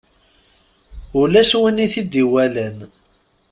Ulac 1.19 1.51
win 1.61 1.83
i 1.85 1.87
t-id-iwalan. 1.93 2.77